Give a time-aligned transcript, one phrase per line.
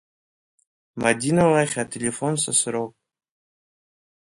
[1.03, 2.93] Мадина лахь ателефон сасроуп.